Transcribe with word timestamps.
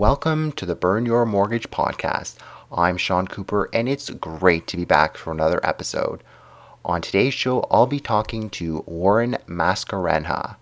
Welcome 0.00 0.52
to 0.52 0.64
the 0.64 0.74
Burn 0.74 1.04
Your 1.04 1.26
Mortgage 1.26 1.70
podcast. 1.70 2.36
I'm 2.72 2.96
Sean 2.96 3.28
Cooper, 3.28 3.68
and 3.74 3.86
it's 3.86 4.08
great 4.08 4.66
to 4.68 4.78
be 4.78 4.86
back 4.86 5.18
for 5.18 5.30
another 5.30 5.60
episode. 5.62 6.22
On 6.86 7.02
today's 7.02 7.34
show, 7.34 7.66
I'll 7.70 7.86
be 7.86 8.00
talking 8.00 8.48
to 8.48 8.82
Warren 8.86 9.36
Mascarenha. 9.46 10.56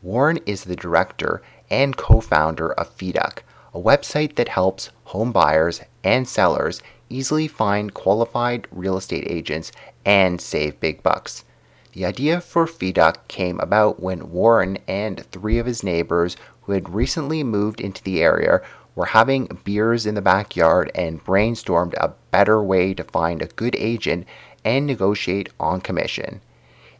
Warren 0.00 0.38
is 0.46 0.64
the 0.64 0.76
director 0.76 1.42
and 1.68 1.94
co 1.98 2.22
founder 2.22 2.72
of 2.72 2.96
FeeDuck, 2.96 3.40
a 3.74 3.78
website 3.78 4.36
that 4.36 4.48
helps 4.48 4.88
home 5.04 5.30
buyers 5.30 5.82
and 6.02 6.26
sellers 6.26 6.80
easily 7.10 7.48
find 7.48 7.92
qualified 7.92 8.66
real 8.70 8.96
estate 8.96 9.26
agents 9.26 9.72
and 10.06 10.40
save 10.40 10.80
big 10.80 11.02
bucks. 11.02 11.44
The 11.92 12.06
idea 12.06 12.40
for 12.40 12.66
FeeDuck 12.66 13.28
came 13.28 13.60
about 13.60 14.00
when 14.00 14.30
Warren 14.30 14.78
and 14.88 15.20
three 15.26 15.58
of 15.58 15.66
his 15.66 15.82
neighbors 15.82 16.36
who 16.70 16.74
had 16.74 16.94
recently 16.94 17.42
moved 17.42 17.80
into 17.80 18.00
the 18.04 18.22
area 18.22 18.60
were 18.94 19.06
having 19.06 19.58
beers 19.64 20.06
in 20.06 20.14
the 20.14 20.22
backyard 20.22 20.88
and 20.94 21.24
brainstormed 21.24 21.94
a 21.94 22.12
better 22.30 22.62
way 22.62 22.94
to 22.94 23.02
find 23.02 23.42
a 23.42 23.46
good 23.46 23.74
agent 23.74 24.24
and 24.64 24.86
negotiate 24.86 25.48
on 25.58 25.80
commission. 25.80 26.40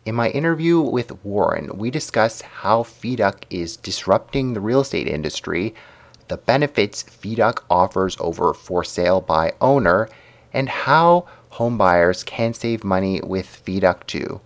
In 0.05 0.17
my 0.17 0.31
interview 0.31 0.81
with 0.81 1.25
Warren, 1.25 1.79
we 1.79 1.89
discussed 1.89 2.43
how 2.43 2.83
FeeDuck 2.83 3.45
is 3.49 3.77
disrupting 3.77 4.55
the 4.55 4.61
real 4.61 4.81
estate 4.81 5.07
industry, 5.07 5.73
the 6.27 6.39
benefits 6.39 7.05
FeeDuck 7.05 7.63
offers 7.71 8.17
over 8.19 8.53
for 8.53 8.83
sale 8.83 9.21
by 9.21 9.53
owner, 9.61 10.09
and 10.53 10.69
how 10.69 11.27
homebuyers 11.53 12.27
can 12.27 12.55
save 12.55 12.83
money 12.83 13.21
with 13.21 13.63
FeeDuck 13.65 14.05
too. 14.09 14.41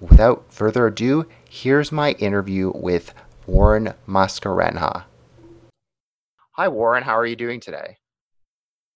Without 0.00 0.44
further 0.48 0.86
ado, 0.86 1.26
here's 1.50 1.90
my 1.90 2.12
interview 2.12 2.70
with 2.76 3.12
Warren 3.48 3.94
Mascarenha. 4.06 5.04
Hi, 6.56 6.68
Warren. 6.68 7.02
How 7.02 7.16
are 7.16 7.24
you 7.24 7.34
doing 7.34 7.60
today? 7.60 7.96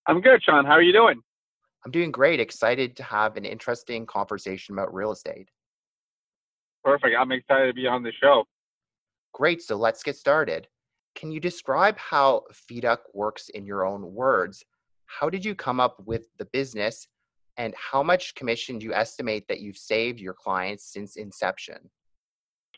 I'm 0.07 0.21
good, 0.21 0.43
Sean. 0.43 0.63
How 0.63 0.73
are 0.73 0.81
you 0.83 0.93
doing? 0.93 1.19
I'm 1.83 1.91
doing 1.91 2.11
great. 2.11 2.39
Excited 2.39 2.95
to 2.97 3.03
have 3.03 3.35
an 3.35 3.45
interesting 3.45 4.05
conversation 4.05 4.75
about 4.75 4.93
real 4.93 5.11
estate. 5.11 5.49
Perfect. 6.83 7.15
I'm 7.19 7.31
excited 7.31 7.65
to 7.65 7.73
be 7.73 7.87
on 7.87 8.03
the 8.03 8.11
show. 8.21 8.43
Great. 9.33 9.63
So 9.63 9.75
let's 9.75 10.03
get 10.03 10.17
started. 10.17 10.67
Can 11.15 11.31
you 11.31 11.39
describe 11.39 11.97
how 11.97 12.43
FeeDuck 12.53 12.99
works 13.15 13.49
in 13.49 13.65
your 13.65 13.83
own 13.83 14.13
words? 14.13 14.63
How 15.07 15.31
did 15.31 15.43
you 15.43 15.55
come 15.55 15.79
up 15.79 15.97
with 16.05 16.27
the 16.37 16.45
business 16.45 17.07
and 17.57 17.73
how 17.75 18.03
much 18.03 18.35
commission 18.35 18.77
do 18.77 18.85
you 18.85 18.93
estimate 18.93 19.47
that 19.47 19.61
you've 19.61 19.77
saved 19.77 20.19
your 20.19 20.35
clients 20.35 20.85
since 20.93 21.15
inception? 21.15 21.89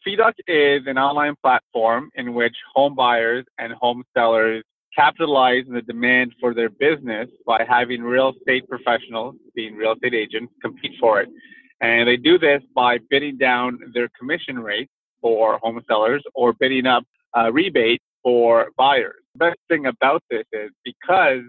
FeeDuck 0.05 0.33
is 0.47 0.83
an 0.85 0.99
online 0.99 1.33
platform 1.41 2.11
in 2.15 2.35
which 2.35 2.55
home 2.73 2.93
buyers 2.93 3.43
and 3.57 3.73
home 3.73 4.03
sellers 4.15 4.63
capitalize 4.95 5.63
on 5.67 5.73
the 5.73 5.81
demand 5.81 6.33
for 6.39 6.53
their 6.53 6.69
business 6.69 7.27
by 7.45 7.65
having 7.67 8.03
real 8.03 8.33
estate 8.37 8.67
professionals, 8.69 9.35
being 9.55 9.75
real 9.75 9.93
estate 9.93 10.13
agents, 10.13 10.53
compete 10.61 10.93
for 10.99 11.21
it. 11.21 11.29
And 11.81 12.07
they 12.07 12.17
do 12.17 12.37
this 12.37 12.61
by 12.75 12.99
bidding 13.09 13.37
down 13.37 13.79
their 13.93 14.07
commission 14.17 14.59
rate 14.59 14.89
for 15.21 15.57
home 15.57 15.81
sellers 15.87 16.23
or 16.35 16.53
bidding 16.53 16.85
up 16.85 17.03
a 17.33 17.51
rebate 17.51 18.01
for 18.21 18.67
buyers. 18.77 19.15
The 19.33 19.39
best 19.39 19.59
thing 19.69 19.87
about 19.87 20.23
this 20.29 20.45
is 20.53 20.69
because 20.83 21.41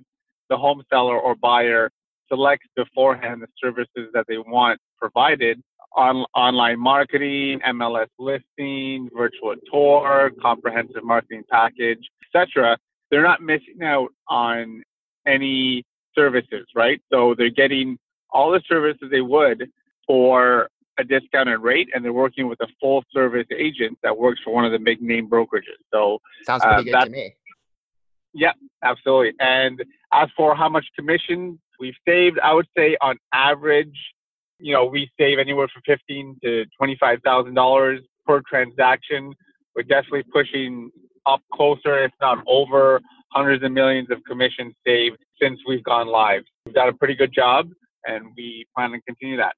the 0.48 0.56
home 0.56 0.82
seller 0.90 1.18
or 1.18 1.34
buyer 1.34 1.90
selects 2.28 2.66
beforehand 2.74 3.42
the 3.42 3.48
services 3.62 4.10
that 4.14 4.24
they 4.28 4.38
want 4.38 4.80
provided, 4.98 5.60
on, 5.94 6.24
online 6.34 6.78
marketing, 6.78 7.60
MLS 7.66 8.08
listing, 8.18 9.08
virtual 9.16 9.54
tour, 9.70 10.30
comprehensive 10.40 11.04
marketing 11.04 11.42
package, 11.50 12.00
etc. 12.34 12.78
They're 13.10 13.22
not 13.22 13.40
missing 13.40 13.82
out 13.82 14.08
on 14.28 14.82
any 15.26 15.84
services, 16.14 16.66
right? 16.74 17.00
So 17.12 17.34
they're 17.36 17.50
getting 17.50 17.98
all 18.30 18.50
the 18.50 18.62
services 18.68 19.08
they 19.10 19.20
would 19.20 19.70
for 20.06 20.68
a 20.98 21.04
discounted 21.04 21.60
rate, 21.60 21.88
and 21.94 22.04
they're 22.04 22.12
working 22.12 22.48
with 22.48 22.60
a 22.60 22.68
full 22.80 23.04
service 23.12 23.46
agent 23.56 23.98
that 24.02 24.16
works 24.16 24.40
for 24.44 24.54
one 24.54 24.64
of 24.64 24.72
the 24.72 24.78
big 24.78 25.02
name 25.02 25.28
brokerages. 25.28 25.78
So 25.92 26.18
sounds 26.44 26.62
pretty 26.62 26.92
uh, 26.92 27.00
good 27.00 27.06
to 27.06 27.10
me. 27.10 27.34
Yeah, 28.32 28.52
absolutely. 28.82 29.32
And 29.40 29.82
as 30.12 30.28
for 30.36 30.54
how 30.54 30.68
much 30.68 30.86
commission 30.96 31.58
we've 31.80 31.94
saved, 32.06 32.38
I 32.42 32.52
would 32.52 32.66
say 32.76 32.96
on 33.00 33.16
average 33.32 33.96
you 34.58 34.72
know, 34.72 34.84
we 34.84 35.10
save 35.18 35.38
anywhere 35.38 35.68
from 35.72 35.82
fifteen 35.86 36.36
to 36.42 36.64
twenty-five 36.78 37.20
thousand 37.24 37.54
dollars 37.54 38.00
per 38.26 38.40
transaction. 38.48 39.32
We're 39.74 39.82
definitely 39.82 40.24
pushing 40.32 40.90
up 41.26 41.40
closer, 41.52 42.04
if 42.04 42.12
not 42.20 42.38
over, 42.46 43.00
hundreds 43.32 43.62
of 43.64 43.72
millions 43.72 44.10
of 44.10 44.18
commissions 44.24 44.74
saved 44.86 45.18
since 45.40 45.60
we've 45.66 45.84
gone 45.84 46.06
live. 46.06 46.42
We've 46.64 46.74
done 46.74 46.88
a 46.88 46.92
pretty 46.92 47.14
good 47.14 47.32
job, 47.32 47.68
and 48.06 48.26
we 48.36 48.66
plan 48.74 48.92
to 48.92 49.00
continue 49.02 49.36
that. 49.36 49.54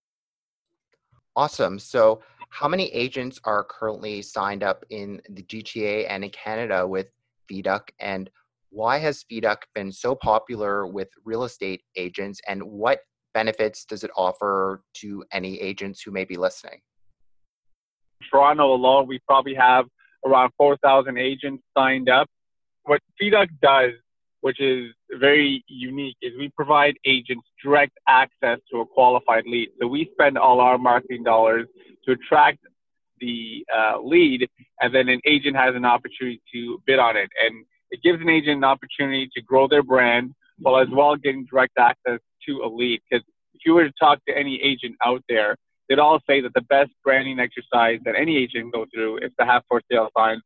Awesome. 1.36 1.78
So, 1.78 2.22
how 2.50 2.66
many 2.66 2.88
agents 2.88 3.38
are 3.44 3.62
currently 3.62 4.22
signed 4.22 4.62
up 4.62 4.84
in 4.90 5.20
the 5.28 5.42
GTA 5.42 6.06
and 6.08 6.24
in 6.24 6.30
Canada 6.30 6.86
with 6.86 7.08
FeeDuck, 7.50 7.90
and 8.00 8.28
why 8.70 8.98
has 8.98 9.24
FeeDuck 9.30 9.58
been 9.74 9.92
so 9.92 10.14
popular 10.14 10.86
with 10.86 11.08
real 11.24 11.44
estate 11.44 11.82
agents, 11.96 12.40
and 12.48 12.62
what 12.62 13.00
benefits 13.34 13.84
does 13.84 14.04
it 14.04 14.10
offer 14.16 14.82
to 14.94 15.24
any 15.32 15.60
agents 15.60 16.02
who 16.02 16.10
may 16.10 16.24
be 16.24 16.36
listening? 16.36 16.80
Toronto 18.30 18.72
alone, 18.72 19.06
we 19.06 19.20
probably 19.26 19.54
have 19.54 19.86
around 20.26 20.50
4,000 20.56 21.16
agents 21.18 21.62
signed 21.76 22.08
up. 22.08 22.28
What 22.84 23.00
FeeDuck 23.20 23.48
does, 23.62 23.92
which 24.40 24.60
is 24.60 24.92
very 25.18 25.64
unique, 25.68 26.16
is 26.22 26.32
we 26.38 26.48
provide 26.50 26.96
agents 27.06 27.46
direct 27.62 27.92
access 28.08 28.58
to 28.72 28.80
a 28.80 28.86
qualified 28.86 29.44
lead. 29.46 29.68
So 29.80 29.86
we 29.86 30.10
spend 30.12 30.38
all 30.38 30.60
our 30.60 30.78
marketing 30.78 31.24
dollars 31.24 31.66
to 32.06 32.12
attract 32.12 32.58
the 33.20 33.64
uh, 33.76 34.00
lead, 34.00 34.48
and 34.80 34.94
then 34.94 35.08
an 35.08 35.20
agent 35.26 35.56
has 35.56 35.74
an 35.74 35.84
opportunity 35.84 36.40
to 36.54 36.80
bid 36.86 36.98
on 36.98 37.16
it. 37.16 37.28
And 37.44 37.64
it 37.90 38.02
gives 38.02 38.20
an 38.20 38.28
agent 38.28 38.58
an 38.58 38.64
opportunity 38.64 39.28
to 39.34 39.42
grow 39.42 39.66
their 39.68 39.82
brand 39.82 40.34
while 40.58 40.80
as 40.80 40.88
well 40.90 41.16
getting 41.16 41.46
direct 41.50 41.78
access 41.78 42.20
to 42.48 42.62
a 42.64 42.68
lead. 42.68 43.00
Because 43.08 43.24
if 43.54 43.60
you 43.64 43.74
were 43.74 43.84
to 43.84 43.92
talk 44.00 44.18
to 44.26 44.36
any 44.36 44.60
agent 44.62 44.96
out 45.04 45.22
there, 45.28 45.56
they'd 45.88 45.98
all 45.98 46.20
say 46.28 46.40
that 46.40 46.52
the 46.54 46.62
best 46.62 46.90
branding 47.04 47.38
exercise 47.38 47.98
that 48.04 48.14
any 48.16 48.36
agent 48.36 48.72
go 48.72 48.86
through 48.92 49.18
is 49.18 49.30
to 49.38 49.46
have 49.46 49.62
for 49.68 49.80
sale 49.90 50.08
signs 50.16 50.42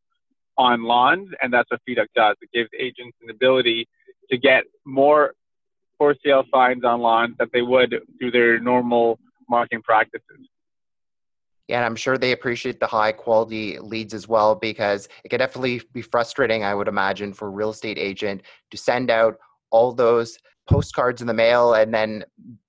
on 0.58 0.82
lawns, 0.82 1.30
and 1.42 1.52
that's 1.52 1.70
what 1.70 1.80
FeeDuck 1.88 2.08
does. 2.14 2.36
It 2.42 2.50
gives 2.52 2.70
agents 2.78 3.16
an 3.22 3.30
ability 3.30 3.88
to 4.30 4.36
get 4.36 4.64
more 4.84 5.34
for 5.98 6.14
sale 6.24 6.44
signs 6.52 6.84
on 6.84 7.00
lawns 7.00 7.36
that 7.38 7.48
they 7.52 7.62
would 7.62 8.00
through 8.18 8.30
their 8.30 8.58
normal 8.58 9.18
marketing 9.48 9.82
practices. 9.82 10.48
Yeah, 11.68 11.76
and 11.76 11.86
I'm 11.86 11.96
sure 11.96 12.18
they 12.18 12.32
appreciate 12.32 12.80
the 12.80 12.86
high 12.86 13.12
quality 13.12 13.78
leads 13.78 14.14
as 14.14 14.28
well 14.28 14.54
because 14.54 15.08
it 15.24 15.28
can 15.28 15.38
definitely 15.38 15.80
be 15.92 16.02
frustrating, 16.02 16.64
I 16.64 16.74
would 16.74 16.88
imagine, 16.88 17.32
for 17.32 17.48
a 17.48 17.50
real 17.50 17.70
estate 17.70 17.98
agent 17.98 18.42
to 18.72 18.76
send 18.76 19.10
out 19.10 19.38
all 19.70 19.92
those 19.92 20.38
postcards 20.68 21.20
in 21.20 21.26
the 21.26 21.34
mail 21.34 21.74
and 21.74 21.92
then 21.92 22.24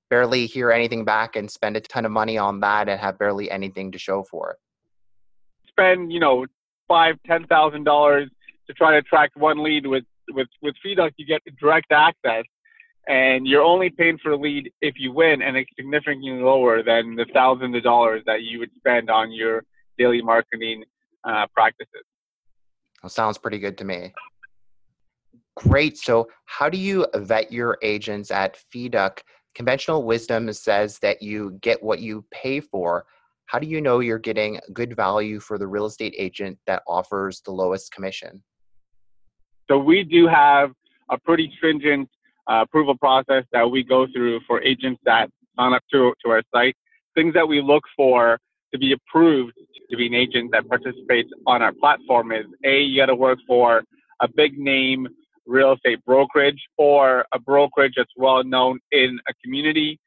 barely 0.09 0.45
hear 0.45 0.71
anything 0.71 1.05
back 1.05 1.35
and 1.35 1.49
spend 1.49 1.75
a 1.75 1.81
ton 1.81 2.05
of 2.05 2.11
money 2.11 2.37
on 2.37 2.59
that 2.59 2.87
and 2.89 2.99
have 2.99 3.17
barely 3.17 3.49
anything 3.49 3.91
to 3.91 3.97
show 3.97 4.23
for 4.23 4.51
it. 4.51 4.57
Spend, 5.69 6.11
you 6.11 6.19
know, 6.19 6.45
five, 6.87 7.15
ten 7.25 7.45
thousand 7.47 7.83
dollars 7.83 8.29
to 8.67 8.73
try 8.73 8.91
to 8.91 8.97
attract 8.97 9.35
one 9.35 9.63
lead 9.63 9.87
with 9.87 10.03
with 10.29 10.47
with 10.61 10.75
FeeDuck, 10.85 11.11
you 11.17 11.25
get 11.25 11.41
direct 11.59 11.91
access, 11.91 12.45
and 13.07 13.47
you're 13.47 13.63
only 13.63 13.89
paying 13.89 14.17
for 14.21 14.31
a 14.31 14.37
lead 14.37 14.71
if 14.81 14.95
you 14.97 15.11
win, 15.11 15.41
and 15.41 15.57
it's 15.57 15.69
significantly 15.77 16.31
lower 16.31 16.83
than 16.83 17.15
the 17.15 17.25
thousands 17.33 17.75
of 17.75 17.83
dollars 17.83 18.23
that 18.25 18.43
you 18.43 18.59
would 18.59 18.69
spend 18.77 19.09
on 19.09 19.31
your 19.31 19.63
daily 19.97 20.21
marketing 20.21 20.83
uh, 21.23 21.45
practices. 21.53 22.03
Sounds 23.07 23.37
pretty 23.37 23.59
good 23.59 23.77
to 23.79 23.83
me. 23.83 24.13
Great. 25.55 25.97
So, 25.97 26.27
how 26.45 26.69
do 26.69 26.77
you 26.77 27.05
vet 27.15 27.51
your 27.51 27.77
agents 27.81 28.31
at 28.31 28.57
FeeDuck? 28.73 29.19
Conventional 29.55 30.03
wisdom 30.03 30.51
says 30.51 30.97
that 31.00 31.21
you 31.21 31.59
get 31.61 31.81
what 31.83 32.00
you 32.00 32.25
pay 32.31 32.59
for. 32.59 33.05
how 33.45 33.59
do 33.59 33.67
you 33.67 33.81
know 33.81 34.00
you're 34.00 34.17
getting 34.17 34.59
good 34.71 34.95
value 34.95 35.39
for 35.39 35.57
the 35.59 35.67
real 35.67 35.85
estate 35.85 36.15
agent 36.17 36.57
that 36.65 36.81
offers 36.88 37.41
the 37.41 37.51
lowest 37.51 37.91
commission? 37.91 38.41
So 39.69 39.77
we 39.77 40.03
do 40.03 40.27
have 40.27 40.71
a 41.11 41.17
pretty 41.19 41.51
stringent 41.57 42.09
uh, 42.50 42.61
approval 42.63 42.97
process 42.97 43.44
that 43.51 43.69
we 43.69 43.83
go 43.83 44.07
through 44.13 44.39
for 44.47 44.61
agents 44.63 45.00
that 45.05 45.29
sign 45.57 45.73
up 45.73 45.83
to, 45.91 46.13
to 46.25 46.31
our 46.31 46.41
site. 46.53 46.75
Things 47.15 47.33
that 47.35 47.47
we 47.47 47.61
look 47.61 47.83
for 47.95 48.39
to 48.73 48.79
be 48.79 48.94
approved 48.94 49.53
to 49.89 49.97
be 49.97 50.07
an 50.07 50.15
agent 50.15 50.51
that 50.51 50.67
participates 50.67 51.29
on 51.45 51.61
our 51.61 51.73
platform 51.73 52.31
is 52.31 52.45
A, 52.65 52.81
you 52.81 53.00
got 53.00 53.07
to 53.07 53.15
work 53.15 53.38
for 53.45 53.83
a 54.21 54.27
big 54.27 54.57
name 54.57 55.07
real 55.45 55.73
estate 55.73 56.03
brokerage 56.05 56.61
or 56.77 57.25
a 57.33 57.39
brokerage 57.39 57.93
that's 57.97 58.11
well 58.15 58.43
known 58.43 58.79
in 58.91 59.19
a 59.27 59.33
community. 59.43 59.99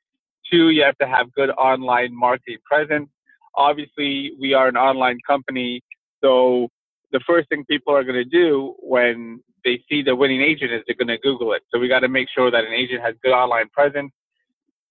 Two, 0.51 0.71
you 0.71 0.83
have 0.83 0.97
to 0.99 1.07
have 1.07 1.33
good 1.33 1.51
online 1.51 2.17
marketing 2.17 2.59
presence. 2.65 3.09
Obviously, 3.57 4.33
we 4.41 4.55
are 4.55 4.69
an 4.69 4.77
online 4.77 5.19
company, 5.27 5.81
so 6.23 6.69
the 7.13 7.21
first 7.27 7.49
thing 7.49 7.65
people 7.69 7.95
are 7.95 8.05
going 8.05 8.17
to 8.17 8.25
do 8.25 8.75
when 8.81 9.41
they 9.65 9.83
see 9.89 10.03
the 10.03 10.15
winning 10.15 10.43
agent 10.43 10.73
is 10.73 10.83
they're 10.87 10.97
going 10.97 11.09
to 11.09 11.19
Google 11.19 11.53
it. 11.53 11.63
So 11.73 11.81
we 11.81 11.89
got 11.89 12.01
to 12.01 12.09
make 12.09 12.29
sure 12.35 12.51
that 12.51 12.65
an 12.65 12.73
agent 12.73 13.03
has 13.03 13.15
good 13.23 13.33
online 13.33 13.69
presence. 13.71 14.13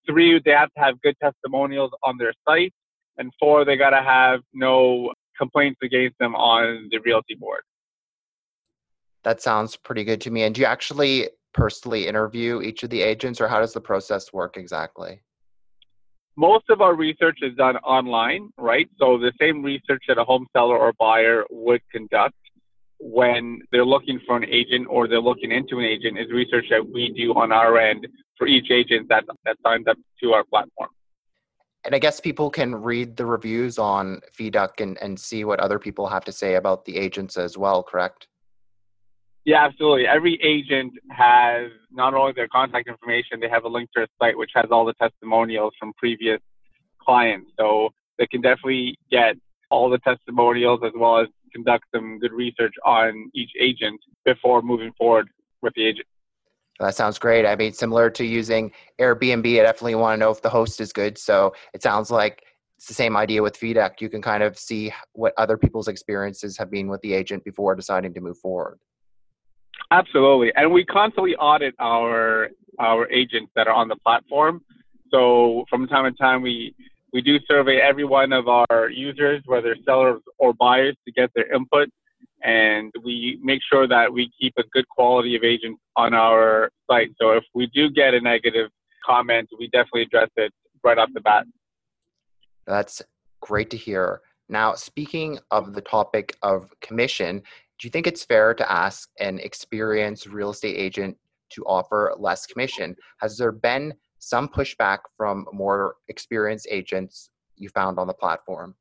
Three, 0.07 0.39
they 0.43 0.51
have 0.51 0.71
to 0.73 0.83
have 0.83 1.01
good 1.01 1.15
testimonials 1.21 1.91
on 2.03 2.17
their 2.17 2.33
site. 2.47 2.73
And 3.17 3.31
four, 3.39 3.63
they 3.63 3.77
got 3.77 3.91
to 3.91 4.01
have 4.01 4.41
no 4.53 5.13
complaints 5.37 5.79
against 5.81 6.17
them 6.19 6.35
on 6.35 6.89
the 6.91 6.99
realty 6.99 7.35
board. 7.35 7.61
That 9.25 9.41
sounds 9.41 9.75
pretty 9.75 10.03
good 10.03 10.21
to 10.21 10.31
me. 10.31 10.43
And 10.43 10.53
do 10.53 10.61
you 10.61 10.67
actually 10.67 11.29
personally 11.53 12.07
interview 12.07 12.61
each 12.61 12.83
of 12.83 12.91
the 12.91 13.01
agents, 13.01 13.41
or 13.41 13.47
how 13.47 13.59
does 13.59 13.73
the 13.73 13.81
process 13.81 14.31
work 14.31 14.55
exactly? 14.55 15.23
Most 16.37 16.65
of 16.69 16.81
our 16.81 16.95
research 16.95 17.39
is 17.41 17.55
done 17.55 17.77
online, 17.77 18.49
right? 18.57 18.87
So 18.99 19.17
the 19.17 19.33
same 19.41 19.63
research 19.63 20.03
that 20.07 20.19
a 20.19 20.23
home 20.23 20.45
seller 20.53 20.77
or 20.77 20.93
buyer 20.99 21.43
would 21.49 21.81
conduct 21.91 22.35
when 22.99 23.61
they're 23.71 23.85
looking 23.85 24.19
for 24.27 24.37
an 24.37 24.45
agent 24.45 24.85
or 24.89 25.07
they're 25.07 25.19
looking 25.19 25.51
into 25.51 25.79
an 25.79 25.85
agent 25.85 26.19
is 26.19 26.29
research 26.31 26.65
that 26.69 26.87
we 26.87 27.11
do 27.17 27.33
on 27.33 27.51
our 27.51 27.79
end 27.79 28.07
for 28.37 28.47
each 28.47 28.69
agent 28.69 29.09
that, 29.09 29.23
that 29.45 29.57
signs 29.63 29.87
up 29.87 29.97
to 30.21 30.33
our 30.33 30.43
platform. 30.43 30.89
And 31.83 31.95
I 31.95 31.99
guess 31.99 32.19
people 32.19 32.49
can 32.49 32.75
read 32.75 33.15
the 33.15 33.25
reviews 33.25 33.79
on 33.79 34.19
FeeDuck 34.37 34.81
and, 34.81 34.97
and 35.01 35.19
see 35.19 35.45
what 35.45 35.59
other 35.59 35.79
people 35.79 36.07
have 36.07 36.25
to 36.25 36.31
say 36.31 36.55
about 36.55 36.85
the 36.85 36.97
agents 36.97 37.37
as 37.37 37.57
well, 37.57 37.81
correct? 37.81 38.27
Yeah, 39.45 39.63
absolutely. 39.63 40.07
Every 40.07 40.41
agent 40.41 40.93
has 41.11 41.69
not 41.91 42.15
only 42.15 42.33
their 42.33 42.47
contact 42.47 42.87
information, 42.87 43.39
they 43.39 43.49
have 43.49 43.63
a 43.63 43.67
link 43.67 43.89
to 43.95 44.03
a 44.03 44.07
site 44.19 44.35
which 44.37 44.49
has 44.55 44.65
all 44.71 44.85
the 44.85 44.93
testimonials 44.93 45.73
from 45.79 45.93
previous 45.97 46.39
clients. 46.99 47.51
So 47.57 47.89
they 48.17 48.25
can 48.25 48.41
definitely 48.41 48.97
get 49.11 49.35
all 49.69 49.89
the 49.89 49.99
testimonials 49.99 50.79
as 50.83 50.91
well 50.95 51.19
as 51.19 51.27
conduct 51.53 51.85
some 51.93 52.19
good 52.19 52.33
research 52.33 52.73
on 52.85 53.29
each 53.35 53.51
agent 53.59 53.99
before 54.25 54.63
moving 54.63 54.91
forward 54.97 55.27
with 55.61 55.73
the 55.75 55.85
agent. 55.85 56.07
That 56.79 56.95
sounds 56.95 57.19
great. 57.19 57.45
I 57.45 57.55
mean, 57.55 57.71
similar 57.71 58.09
to 58.09 58.25
using 58.25 58.71
Airbnb, 58.99 59.59
I 59.59 59.63
definitely 59.63 59.95
want 59.95 60.19
to 60.19 60.25
know 60.25 60.31
if 60.31 60.41
the 60.41 60.49
host 60.49 60.81
is 60.81 60.91
good. 60.91 61.17
So 61.17 61.53
it 61.73 61.81
sounds 61.83 62.09
like 62.09 62.43
it's 62.77 62.87
the 62.87 62.93
same 62.93 63.15
idea 63.15 63.41
with 63.41 63.57
FeeDuck. 63.57 64.01
You 64.01 64.09
can 64.09 64.21
kind 64.21 64.43
of 64.43 64.57
see 64.57 64.91
what 65.13 65.33
other 65.37 65.55
people's 65.55 65.87
experiences 65.87 66.57
have 66.57 66.69
been 66.69 66.87
with 66.87 67.01
the 67.01 67.13
agent 67.13 67.45
before 67.45 67.75
deciding 67.75 68.13
to 68.15 68.21
move 68.21 68.37
forward. 68.39 68.79
Absolutely, 69.91 70.51
and 70.55 70.71
we 70.71 70.83
constantly 70.85 71.35
audit 71.35 71.75
our 71.79 72.49
our 72.79 73.09
agents 73.09 73.51
that 73.55 73.67
are 73.67 73.73
on 73.73 73.87
the 73.87 73.95
platform. 73.97 74.61
So 75.11 75.65
from 75.69 75.87
time 75.87 76.11
to 76.11 76.17
time, 76.17 76.41
we 76.41 76.75
we 77.13 77.21
do 77.21 77.39
survey 77.47 77.77
every 77.77 78.03
one 78.03 78.33
of 78.33 78.47
our 78.47 78.89
users, 78.89 79.41
whether 79.45 79.75
sellers 79.85 80.21
or 80.37 80.53
buyers, 80.53 80.97
to 81.05 81.11
get 81.11 81.29
their 81.35 81.53
input, 81.53 81.89
and 82.43 82.91
we 83.03 83.39
make 83.41 83.61
sure 83.71 83.87
that 83.87 84.11
we 84.11 84.29
keep 84.39 84.53
a 84.57 84.63
good 84.73 84.87
quality 84.89 85.35
of 85.35 85.43
agents 85.43 85.79
on 85.95 86.13
our 86.13 86.69
site. 86.89 87.11
So 87.21 87.31
if 87.31 87.43
we 87.53 87.67
do 87.67 87.89
get 87.89 88.13
a 88.13 88.19
negative 88.19 88.69
comment, 89.05 89.49
we 89.57 89.67
definitely 89.67 90.03
address 90.03 90.29
it 90.35 90.51
right 90.83 90.97
off 90.97 91.09
the 91.13 91.21
bat. 91.21 91.45
That's 92.67 93.01
great 93.41 93.69
to 93.69 93.77
hear. 93.77 94.21
Now, 94.49 94.75
speaking 94.75 95.39
of 95.51 95.73
the 95.73 95.81
topic 95.81 96.37
of 96.43 96.71
commission, 96.81 97.41
do 97.79 97.87
you 97.87 97.91
think 97.91 98.07
it's 98.07 98.23
fair 98.23 98.53
to 98.53 98.71
ask 98.71 99.09
an 99.19 99.39
experienced 99.39 100.27
real 100.27 100.51
estate 100.51 100.77
agent 100.77 101.17
to 101.51 101.63
offer 101.65 102.13
less 102.17 102.45
commission? 102.45 102.95
Has 103.19 103.37
there 103.37 103.51
been 103.51 103.93
some 104.19 104.47
pushback 104.47 104.99
from 105.17 105.45
more 105.51 105.95
experienced 106.07 106.67
agents 106.69 107.29
you 107.57 107.69
found 107.69 107.99
on 107.99 108.07
the 108.07 108.13
platform? 108.13 108.75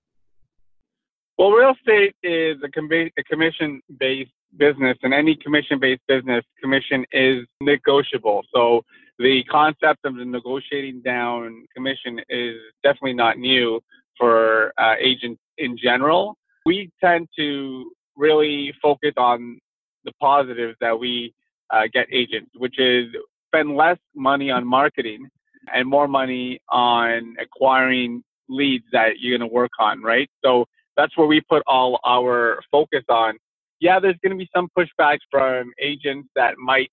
Well, 1.36 1.50
real 1.50 1.72
estate 1.72 2.14
is 2.22 2.58
a, 2.62 2.70
com- 2.70 2.88
a 2.92 3.24
commission 3.24 3.80
based 3.98 4.30
business, 4.56 4.96
and 5.02 5.12
any 5.12 5.34
commission 5.34 5.80
based 5.80 6.02
business, 6.06 6.44
commission 6.62 7.04
is 7.12 7.44
negotiable. 7.60 8.42
So 8.54 8.82
the 9.18 9.42
concept 9.50 10.04
of 10.04 10.16
the 10.16 10.24
negotiating 10.24 11.02
down 11.02 11.66
commission 11.74 12.20
is 12.28 12.56
definitely 12.84 13.14
not 13.14 13.38
new 13.38 13.80
for 14.16 14.72
uh, 14.78 14.94
agents 15.00 15.40
in 15.58 15.76
general. 15.76 16.36
We 16.66 16.90
tend 17.02 17.28
to 17.36 17.90
really 18.16 18.72
focus 18.80 19.12
on 19.16 19.58
the 20.04 20.12
positives 20.20 20.76
that 20.80 20.98
we 20.98 21.32
uh, 21.70 21.82
get 21.92 22.06
agents, 22.12 22.50
which 22.56 22.78
is 22.78 23.06
spend 23.48 23.76
less 23.76 23.98
money 24.14 24.50
on 24.50 24.66
marketing 24.66 25.28
and 25.72 25.88
more 25.88 26.08
money 26.08 26.58
on 26.68 27.36
acquiring 27.40 28.22
leads 28.48 28.84
that 28.92 29.18
you're 29.20 29.36
going 29.36 29.48
to 29.48 29.52
work 29.52 29.70
on, 29.78 30.02
right? 30.02 30.28
So 30.44 30.66
that's 30.96 31.16
where 31.16 31.26
we 31.26 31.40
put 31.40 31.62
all 31.66 31.98
our 32.06 32.60
focus 32.70 33.04
on. 33.08 33.38
Yeah, 33.80 33.98
there's 33.98 34.16
going 34.22 34.36
to 34.36 34.38
be 34.38 34.48
some 34.54 34.68
pushbacks 34.78 35.18
from 35.30 35.72
agents 35.80 36.28
that 36.36 36.58
might 36.58 36.90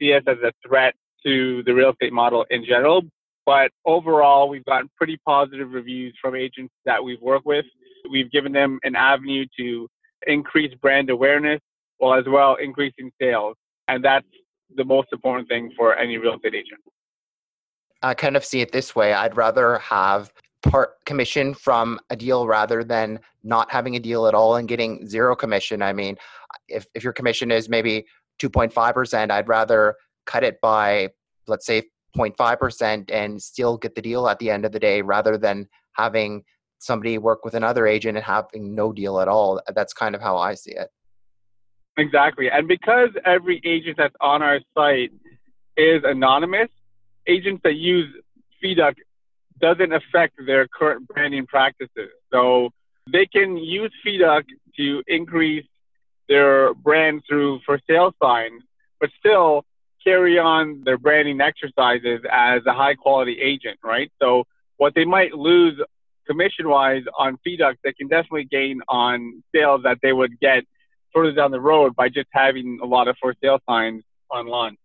see 0.00 0.12
us 0.12 0.22
as 0.26 0.38
a 0.44 0.52
threat 0.66 0.94
to 1.26 1.62
the 1.64 1.74
real 1.74 1.90
estate 1.90 2.12
model 2.12 2.44
in 2.50 2.64
general, 2.64 3.02
but 3.46 3.70
overall, 3.84 4.48
we've 4.48 4.64
gotten 4.64 4.88
pretty 4.96 5.18
positive 5.26 5.72
reviews 5.72 6.14
from 6.20 6.34
agents 6.34 6.72
that 6.86 7.02
we've 7.02 7.20
worked 7.20 7.46
with. 7.46 7.66
We've 8.10 8.30
given 8.30 8.52
them 8.52 8.78
an 8.84 8.96
avenue 8.96 9.44
to 9.58 9.88
increase 10.26 10.74
brand 10.74 11.10
awareness 11.10 11.60
while 11.98 12.18
as 12.18 12.24
well 12.26 12.56
increasing 12.56 13.10
sales. 13.20 13.56
And 13.88 14.04
that's 14.04 14.26
the 14.76 14.84
most 14.84 15.08
important 15.12 15.48
thing 15.48 15.70
for 15.76 15.96
any 15.96 16.16
real 16.16 16.34
estate 16.34 16.54
agent. 16.54 16.80
I 18.02 18.14
kind 18.14 18.36
of 18.36 18.44
see 18.44 18.60
it 18.60 18.72
this 18.72 18.94
way. 18.94 19.12
I'd 19.12 19.36
rather 19.36 19.78
have 19.78 20.32
part 20.62 20.92
commission 21.04 21.54
from 21.54 21.98
a 22.10 22.16
deal 22.16 22.46
rather 22.46 22.82
than 22.82 23.20
not 23.42 23.70
having 23.70 23.96
a 23.96 24.00
deal 24.00 24.26
at 24.26 24.34
all 24.34 24.56
and 24.56 24.68
getting 24.68 25.06
zero 25.06 25.36
commission. 25.36 25.82
I 25.82 25.92
mean, 25.92 26.16
if, 26.68 26.86
if 26.94 27.04
your 27.04 27.12
commission 27.12 27.50
is 27.50 27.68
maybe 27.68 28.06
2.5%, 28.42 29.30
I'd 29.30 29.48
rather 29.48 29.94
cut 30.26 30.42
it 30.42 30.60
by, 30.60 31.10
let's 31.46 31.66
say, 31.66 31.82
0.5% 32.16 33.10
and 33.10 33.42
still 33.42 33.76
get 33.76 33.94
the 33.94 34.02
deal 34.02 34.28
at 34.28 34.38
the 34.38 34.50
end 34.50 34.64
of 34.64 34.72
the 34.72 34.78
day 34.78 35.02
rather 35.02 35.36
than 35.36 35.68
having 35.92 36.44
somebody 36.84 37.18
work 37.18 37.44
with 37.44 37.54
another 37.54 37.86
agent 37.86 38.16
and 38.16 38.24
having 38.24 38.74
no 38.74 38.92
deal 38.92 39.20
at 39.20 39.28
all. 39.28 39.60
Uh, 39.66 39.72
that's 39.72 39.92
kind 39.92 40.14
of 40.14 40.20
how 40.20 40.36
I 40.36 40.54
see 40.54 40.72
it. 40.72 40.88
Exactly. 41.96 42.50
And 42.50 42.66
because 42.66 43.10
every 43.24 43.60
agent 43.64 43.96
that's 43.98 44.14
on 44.20 44.42
our 44.42 44.60
site 44.76 45.12
is 45.76 46.02
anonymous, 46.04 46.68
agents 47.26 47.60
that 47.64 47.74
use 47.74 48.12
FeeDuck 48.62 48.94
doesn't 49.60 49.92
affect 49.92 50.34
their 50.44 50.66
current 50.68 51.06
branding 51.06 51.46
practices. 51.46 52.10
So 52.32 52.70
they 53.10 53.26
can 53.26 53.56
use 53.56 53.92
FeeDuck 54.04 54.44
to 54.76 55.02
increase 55.06 55.66
their 56.28 56.74
brand 56.74 57.22
through 57.28 57.60
for 57.64 57.78
sale 57.88 58.12
signs, 58.22 58.62
but 59.00 59.10
still 59.18 59.64
carry 60.02 60.38
on 60.38 60.82
their 60.84 60.98
branding 60.98 61.40
exercises 61.40 62.20
as 62.30 62.62
a 62.66 62.72
high 62.72 62.94
quality 62.94 63.38
agent, 63.40 63.78
right? 63.82 64.10
So 64.20 64.44
what 64.76 64.94
they 64.94 65.04
might 65.04 65.32
lose 65.32 65.80
commission 66.26 66.68
wise 66.68 67.02
on 67.18 67.38
FeeDuck, 67.46 67.76
they 67.84 67.92
can 67.92 68.08
definitely 68.08 68.44
gain 68.44 68.80
on 68.88 69.42
sales 69.54 69.82
that 69.84 69.98
they 70.02 70.12
would 70.12 70.38
get 70.40 70.64
further 71.14 71.32
down 71.32 71.50
the 71.50 71.60
road 71.60 71.94
by 71.96 72.08
just 72.08 72.28
having 72.32 72.78
a 72.82 72.86
lot 72.86 73.08
of 73.08 73.16
for 73.20 73.34
sale 73.42 73.58
signs 73.68 74.02
online. 74.30 74.76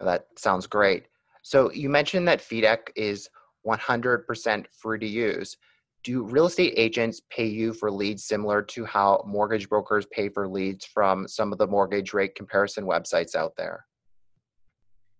That 0.00 0.26
sounds 0.36 0.66
great. 0.66 1.06
So 1.42 1.72
you 1.72 1.88
mentioned 1.88 2.28
that 2.28 2.40
FeeDuck 2.40 2.90
is 2.96 3.28
100% 3.66 4.66
free 4.72 4.98
to 4.98 5.06
use. 5.06 5.56
Do 6.02 6.24
real 6.24 6.46
estate 6.46 6.74
agents 6.76 7.20
pay 7.30 7.46
you 7.46 7.74
for 7.74 7.90
leads 7.90 8.24
similar 8.24 8.62
to 8.62 8.84
how 8.86 9.22
mortgage 9.26 9.68
brokers 9.68 10.06
pay 10.10 10.30
for 10.30 10.48
leads 10.48 10.86
from 10.86 11.28
some 11.28 11.52
of 11.52 11.58
the 11.58 11.66
mortgage 11.66 12.14
rate 12.14 12.34
comparison 12.34 12.84
websites 12.84 13.34
out 13.34 13.52
there? 13.56 13.84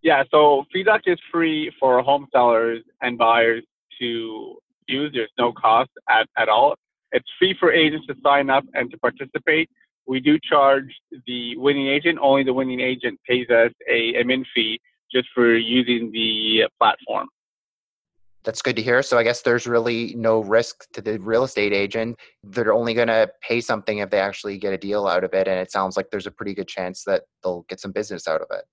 Yeah, 0.02 0.22
so 0.30 0.64
FeeDuck 0.75 1.00
is 1.06 1.18
free 1.30 1.70
for 1.78 2.02
home 2.02 2.26
sellers 2.32 2.82
and 3.02 3.18
buyers 3.18 3.62
to 4.00 4.56
use. 4.90 5.11
There's 5.14 5.30
no 5.38 5.52
cost 5.52 5.90
at, 6.09 6.26
at 6.37 6.49
all. 6.49 6.75
It's 7.12 7.28
free 7.38 7.56
for 7.59 7.73
agents 7.73 8.06
to 8.09 8.14
sign 8.23 8.50
up 8.50 8.64
and 8.75 8.90
to 8.90 8.99
participate. 8.99 9.68
We 10.06 10.20
do 10.20 10.38
charge 10.42 10.92
the 11.26 11.56
winning 11.56 11.88
agent. 11.88 12.18
Only 12.20 12.44
the 12.44 12.52
winning 12.52 12.80
agent 12.80 13.18
pays 13.28 13.49
us 13.50 13.73
a 13.88 14.14
admin 14.14 14.44
fee 14.54 14.80
just 15.12 15.28
for 15.35 15.56
using 15.56 16.11
the 16.12 16.64
platform. 16.78 17.28
That's 18.42 18.62
good 18.62 18.76
to 18.76 18.82
hear. 18.82 19.02
So 19.02 19.18
I 19.18 19.23
guess 19.23 19.42
there's 19.42 19.66
really 19.66 20.14
no 20.14 20.40
risk 20.40 20.87
to 20.94 21.02
the 21.02 21.18
real 21.18 21.44
estate 21.44 21.75
agent. 21.75 22.16
They're 22.42 22.73
only 22.73 22.94
going 22.94 23.09
to 23.09 23.28
pay 23.42 23.61
something 23.61 23.99
if 23.99 24.09
they 24.09 24.18
actually 24.18 24.56
get 24.56 24.73
a 24.73 24.78
deal 24.78 25.06
out 25.06 25.25
of 25.25 25.35
it. 25.35 25.47
And 25.47 25.59
it 25.59 25.70
sounds 25.70 25.97
like 25.97 26.06
there's 26.11 26.26
a 26.26 26.30
pretty 26.30 26.54
good 26.54 26.68
chance 26.68 27.04
that 27.04 27.25
they'll 27.42 27.66
get 27.68 27.80
some 27.80 27.92
business 27.92 28.26
out 28.26 28.40
of 28.40 28.47
it. 28.50 28.64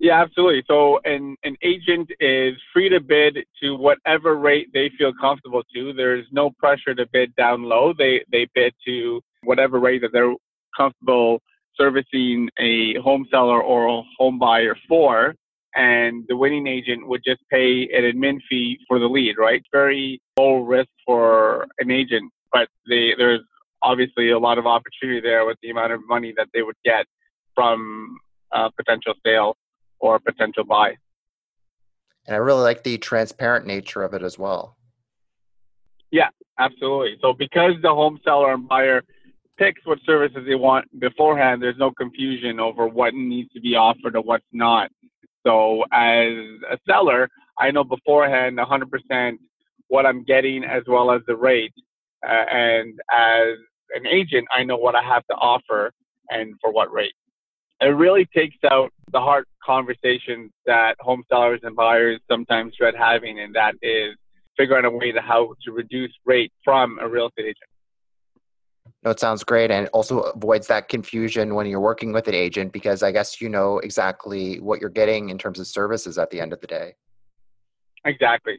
Yeah, 0.00 0.22
absolutely. 0.22 0.64
So 0.66 0.98
an, 1.04 1.36
an 1.44 1.56
agent 1.62 2.10
is 2.20 2.54
free 2.72 2.88
to 2.88 3.00
bid 3.00 3.36
to 3.62 3.76
whatever 3.76 4.34
rate 4.36 4.68
they 4.72 4.90
feel 4.96 5.12
comfortable 5.20 5.62
to. 5.74 5.92
There's 5.92 6.24
no 6.32 6.50
pressure 6.58 6.94
to 6.94 7.06
bid 7.12 7.36
down 7.36 7.64
low. 7.64 7.92
They 7.96 8.24
they 8.32 8.48
bid 8.54 8.72
to 8.86 9.20
whatever 9.44 9.78
rate 9.78 10.00
that 10.00 10.12
they're 10.14 10.34
comfortable 10.74 11.40
servicing 11.76 12.48
a 12.58 12.94
home 13.00 13.26
seller 13.30 13.62
or 13.62 13.88
a 13.88 14.02
home 14.18 14.38
buyer 14.38 14.74
for. 14.88 15.34
And 15.74 16.24
the 16.28 16.36
winning 16.36 16.66
agent 16.66 17.06
would 17.06 17.20
just 17.24 17.42
pay 17.50 17.86
an 17.94 18.02
admin 18.02 18.38
fee 18.48 18.78
for 18.88 18.98
the 18.98 19.06
lead, 19.06 19.36
right? 19.38 19.62
Very 19.70 20.18
low 20.38 20.62
risk 20.62 20.88
for 21.06 21.66
an 21.78 21.90
agent, 21.90 22.32
but 22.52 22.68
they, 22.88 23.10
there's 23.16 23.42
obviously 23.82 24.30
a 24.30 24.38
lot 24.38 24.58
of 24.58 24.66
opportunity 24.66 25.20
there 25.20 25.44
with 25.46 25.58
the 25.62 25.70
amount 25.70 25.92
of 25.92 26.00
money 26.08 26.32
that 26.38 26.48
they 26.54 26.62
would 26.62 26.76
get 26.84 27.04
from 27.54 28.16
a 28.52 28.70
potential 28.76 29.14
sale 29.24 29.56
or 30.00 30.16
a 30.16 30.20
potential 30.20 30.64
buy. 30.64 30.94
And 32.26 32.34
I 32.34 32.38
really 32.38 32.62
like 32.62 32.82
the 32.82 32.98
transparent 32.98 33.66
nature 33.66 34.02
of 34.02 34.14
it 34.14 34.22
as 34.22 34.38
well. 34.38 34.76
Yeah, 36.10 36.28
absolutely. 36.58 37.16
So 37.20 37.32
because 37.32 37.74
the 37.82 37.88
home 37.88 38.18
seller 38.24 38.52
and 38.52 38.68
buyer 38.68 39.02
picks 39.58 39.84
what 39.84 39.98
services 40.04 40.44
they 40.46 40.54
want 40.54 40.86
beforehand, 40.98 41.62
there's 41.62 41.78
no 41.78 41.90
confusion 41.92 42.60
over 42.60 42.86
what 42.86 43.14
needs 43.14 43.52
to 43.52 43.60
be 43.60 43.74
offered 43.74 44.16
or 44.16 44.22
what's 44.22 44.44
not. 44.52 44.90
So 45.46 45.82
as 45.92 46.32
a 46.70 46.78
seller, 46.86 47.28
I 47.58 47.70
know 47.70 47.84
beforehand 47.84 48.58
100% 48.58 49.38
what 49.88 50.06
I'm 50.06 50.24
getting 50.24 50.64
as 50.64 50.82
well 50.86 51.10
as 51.10 51.22
the 51.26 51.36
rate. 51.36 51.72
Uh, 52.26 52.44
and 52.50 52.98
as 53.12 53.56
an 53.94 54.06
agent, 54.06 54.46
I 54.56 54.62
know 54.62 54.76
what 54.76 54.94
I 54.94 55.02
have 55.02 55.26
to 55.28 55.34
offer 55.34 55.92
and 56.28 56.54
for 56.60 56.70
what 56.70 56.92
rate 56.92 57.12
it 57.80 57.86
really 57.86 58.26
takes 58.26 58.56
out 58.70 58.92
the 59.12 59.20
hard 59.20 59.46
conversations 59.64 60.50
that 60.66 60.96
home 61.00 61.22
sellers 61.30 61.60
and 61.62 61.76
buyers 61.76 62.20
sometimes 62.30 62.74
dread 62.76 62.94
having, 62.96 63.40
and 63.40 63.54
that 63.54 63.74
is 63.82 64.14
figuring 64.56 64.84
out 64.84 64.92
a 64.92 64.96
way 64.96 65.12
to 65.12 65.20
how 65.20 65.54
to 65.64 65.72
reduce 65.72 66.12
rate 66.24 66.52
from 66.64 66.98
a 67.00 67.08
real 67.08 67.28
estate 67.28 67.46
agent. 67.46 67.56
No, 69.02 69.10
it 69.10 69.20
sounds 69.20 69.44
great, 69.44 69.70
and 69.70 69.88
also 69.88 70.20
avoids 70.20 70.66
that 70.66 70.88
confusion 70.88 71.54
when 71.54 71.66
you're 71.66 71.80
working 71.80 72.12
with 72.12 72.28
an 72.28 72.34
agent 72.34 72.72
because 72.72 73.02
I 73.02 73.12
guess 73.12 73.40
you 73.40 73.48
know 73.48 73.78
exactly 73.78 74.60
what 74.60 74.80
you're 74.80 74.90
getting 74.90 75.30
in 75.30 75.38
terms 75.38 75.58
of 75.58 75.66
services 75.66 76.18
at 76.18 76.30
the 76.30 76.40
end 76.40 76.52
of 76.52 76.60
the 76.60 76.66
day. 76.66 76.94
Exactly. 78.04 78.58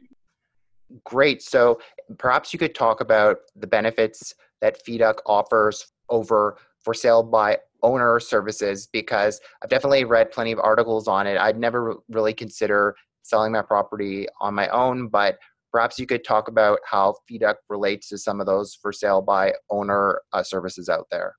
Great. 1.04 1.42
So 1.42 1.80
perhaps 2.18 2.52
you 2.52 2.58
could 2.58 2.74
talk 2.74 3.00
about 3.00 3.38
the 3.56 3.66
benefits 3.66 4.34
that 4.60 4.84
FeeDuck 4.84 5.18
offers 5.26 5.92
over 6.08 6.58
for 6.80 6.92
sale 6.92 7.22
by 7.22 7.58
owner 7.82 8.20
services 8.20 8.88
because 8.92 9.40
I've 9.62 9.70
definitely 9.70 10.04
read 10.04 10.30
plenty 10.30 10.52
of 10.52 10.58
articles 10.58 11.08
on 11.08 11.26
it. 11.26 11.36
I'd 11.38 11.58
never 11.58 11.96
really 12.08 12.34
consider 12.34 12.94
selling 13.22 13.52
my 13.52 13.62
property 13.62 14.26
on 14.40 14.54
my 14.54 14.68
own, 14.68 15.08
but 15.08 15.38
perhaps 15.72 15.98
you 15.98 16.06
could 16.06 16.24
talk 16.24 16.48
about 16.48 16.78
how 16.84 17.14
FeeDuck 17.30 17.56
relates 17.68 18.08
to 18.08 18.18
some 18.18 18.40
of 18.40 18.46
those 18.46 18.74
for 18.74 18.92
sale 18.92 19.22
by 19.22 19.52
owner 19.70 20.20
uh, 20.32 20.42
services 20.42 20.88
out 20.88 21.06
there. 21.10 21.34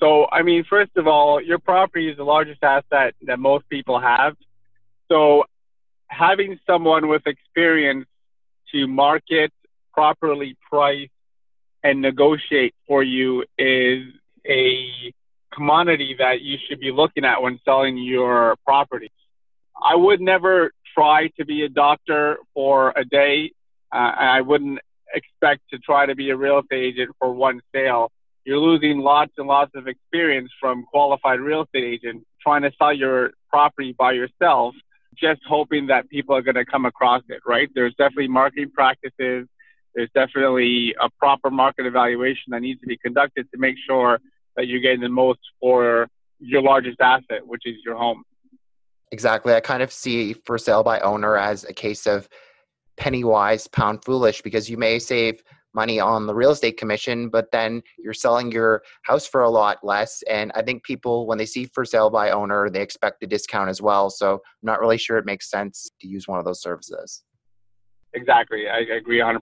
So, 0.00 0.26
I 0.32 0.42
mean, 0.42 0.64
first 0.68 0.92
of 0.96 1.06
all, 1.06 1.40
your 1.40 1.58
property 1.58 2.08
is 2.08 2.16
the 2.16 2.24
largest 2.24 2.62
asset 2.62 3.14
that 3.22 3.38
most 3.38 3.68
people 3.68 4.00
have. 4.00 4.34
So, 5.08 5.44
having 6.08 6.58
someone 6.66 7.08
with 7.08 7.26
experience 7.26 8.06
to 8.72 8.86
market, 8.86 9.52
properly 9.92 10.56
price, 10.68 11.08
and 11.84 12.00
negotiate 12.00 12.74
for 12.86 13.02
you 13.02 13.44
is 13.58 14.04
a 14.46 15.12
commodity 15.54 16.16
that 16.18 16.40
you 16.40 16.56
should 16.68 16.80
be 16.80 16.90
looking 16.90 17.24
at 17.24 17.42
when 17.42 17.58
selling 17.64 17.98
your 17.98 18.56
property. 18.64 19.10
I 19.82 19.94
would 19.96 20.20
never 20.20 20.72
try 20.94 21.28
to 21.38 21.44
be 21.44 21.64
a 21.64 21.68
doctor 21.68 22.38
for 22.54 22.92
a 22.96 23.04
day. 23.04 23.52
Uh, 23.92 24.12
I 24.16 24.40
wouldn't 24.40 24.78
expect 25.14 25.62
to 25.70 25.78
try 25.78 26.06
to 26.06 26.14
be 26.14 26.30
a 26.30 26.36
real 26.36 26.60
estate 26.60 26.94
agent 26.94 27.10
for 27.18 27.32
one 27.32 27.60
sale. 27.74 28.10
You're 28.44 28.58
losing 28.58 28.98
lots 28.98 29.32
and 29.38 29.46
lots 29.46 29.72
of 29.74 29.86
experience 29.86 30.50
from 30.60 30.84
qualified 30.84 31.40
real 31.40 31.62
estate 31.62 31.84
agents 31.84 32.24
trying 32.42 32.62
to 32.62 32.72
sell 32.78 32.92
your 32.92 33.32
property 33.50 33.94
by 33.96 34.12
yourself, 34.12 34.74
just 35.16 35.40
hoping 35.46 35.86
that 35.86 36.08
people 36.08 36.34
are 36.34 36.42
going 36.42 36.56
to 36.56 36.64
come 36.64 36.84
across 36.84 37.22
it, 37.28 37.40
right? 37.46 37.68
There's 37.74 37.94
definitely 37.94 38.28
marketing 38.28 38.70
practices. 38.74 39.46
There's 39.94 40.10
definitely 40.14 40.94
a 41.00 41.08
proper 41.18 41.50
market 41.50 41.86
evaluation 41.86 42.50
that 42.50 42.62
needs 42.62 42.80
to 42.80 42.86
be 42.86 42.96
conducted 42.96 43.46
to 43.52 43.58
make 43.58 43.76
sure 43.86 44.18
that 44.56 44.66
you're 44.66 44.80
getting 44.80 45.00
the 45.00 45.08
most 45.08 45.40
for 45.60 46.06
your 46.38 46.62
largest 46.62 47.00
asset, 47.00 47.46
which 47.46 47.62
is 47.64 47.76
your 47.84 47.96
home. 47.96 48.22
Exactly. 49.12 49.54
I 49.54 49.60
kind 49.60 49.82
of 49.82 49.92
see 49.92 50.34
for 50.46 50.58
sale 50.58 50.82
by 50.82 51.00
owner 51.00 51.36
as 51.36 51.64
a 51.64 51.72
case 51.72 52.06
of 52.06 52.28
penny 52.96 53.24
wise, 53.24 53.66
pound 53.68 54.04
foolish, 54.04 54.42
because 54.42 54.68
you 54.70 54.76
may 54.76 54.98
save 54.98 55.42
money 55.74 55.98
on 55.98 56.26
the 56.26 56.34
real 56.34 56.50
estate 56.50 56.76
commission, 56.76 57.28
but 57.28 57.50
then 57.50 57.82
you're 57.98 58.12
selling 58.12 58.52
your 58.52 58.82
house 59.04 59.26
for 59.26 59.42
a 59.42 59.50
lot 59.50 59.78
less. 59.82 60.22
And 60.30 60.52
I 60.54 60.62
think 60.62 60.84
people, 60.84 61.26
when 61.26 61.38
they 61.38 61.46
see 61.46 61.64
for 61.64 61.84
sale 61.84 62.10
by 62.10 62.30
owner, 62.30 62.68
they 62.68 62.82
expect 62.82 63.22
a 63.22 63.26
discount 63.26 63.70
as 63.70 63.80
well. 63.80 64.10
So 64.10 64.34
I'm 64.34 64.40
not 64.62 64.80
really 64.80 64.98
sure 64.98 65.16
it 65.16 65.24
makes 65.24 65.50
sense 65.50 65.90
to 66.00 66.08
use 66.08 66.28
one 66.28 66.38
of 66.38 66.44
those 66.44 66.60
services. 66.60 67.22
Exactly. 68.14 68.68
I 68.68 68.80
agree 68.80 69.20
100%. 69.20 69.38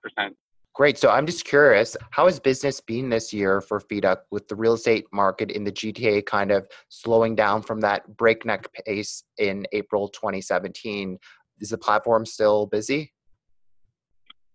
Great. 0.80 0.96
So 0.96 1.10
I'm 1.10 1.26
just 1.26 1.44
curious, 1.44 1.94
how 2.08 2.24
has 2.24 2.40
business 2.40 2.80
been 2.80 3.10
this 3.10 3.34
year 3.34 3.60
for 3.60 3.80
FeeDuck 3.80 4.20
with 4.30 4.48
the 4.48 4.56
real 4.56 4.72
estate 4.72 5.04
market 5.12 5.50
in 5.50 5.62
the 5.62 5.70
GTA 5.70 6.24
kind 6.24 6.50
of 6.50 6.66
slowing 6.88 7.34
down 7.34 7.60
from 7.60 7.82
that 7.82 8.16
breakneck 8.16 8.66
pace 8.86 9.22
in 9.36 9.66
April 9.72 10.08
2017? 10.08 11.18
Is 11.60 11.68
the 11.68 11.76
platform 11.76 12.24
still 12.24 12.64
busy? 12.64 13.12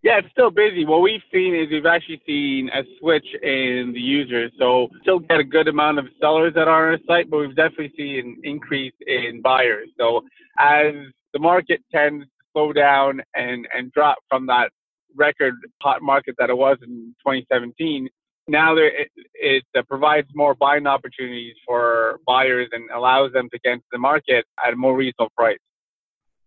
Yeah, 0.02 0.18
it's 0.18 0.32
still 0.32 0.50
busy. 0.50 0.84
What 0.84 1.04
we've 1.04 1.22
seen 1.32 1.54
is 1.54 1.68
we've 1.70 1.86
actually 1.86 2.24
seen 2.26 2.72
a 2.74 2.82
switch 3.00 3.28
in 3.44 3.92
the 3.94 4.02
users. 4.02 4.52
So 4.58 4.88
still 5.04 5.20
get 5.20 5.40
a 5.40 5.44
good 5.44 5.68
amount 5.68 6.00
of 6.00 6.06
sellers 6.20 6.56
that 6.56 6.68
are 6.68 6.88
on 6.88 6.94
our 6.94 7.00
site, 7.06 7.30
but 7.30 7.38
we've 7.38 7.56
definitely 7.56 7.94
seen 7.96 8.18
an 8.18 8.38
increase 8.44 8.96
in 9.06 9.44
buyers. 9.44 9.90
So 10.00 10.24
as 10.58 10.92
the 11.34 11.40
market 11.40 11.82
tends 11.94 12.26
to 12.26 12.32
slow 12.52 12.74
down 12.74 13.22
and, 13.36 13.68
and 13.78 13.92
drop 13.92 14.18
from 14.28 14.48
that 14.48 14.72
record 15.16 15.56
hot 15.82 16.02
market 16.02 16.36
that 16.38 16.50
it 16.50 16.58
was 16.58 16.78
in 16.82 17.16
2017, 17.26 18.10
now 18.48 18.76
there, 18.76 18.88
it, 18.88 19.10
it 19.34 19.64
provides 19.88 20.28
more 20.36 20.54
buying 20.54 20.86
opportunities 20.86 21.56
for 21.66 22.20
buyers 22.28 22.68
and 22.72 22.90
allows 22.92 23.34
them 23.34 23.50
to 23.52 23.60
get 23.60 23.74
into 23.74 23.86
the 23.92 23.98
market 23.98 24.46
at 24.66 24.74
a 24.74 24.76
more 24.76 24.96
reasonable 24.96 25.32
price. 25.36 25.58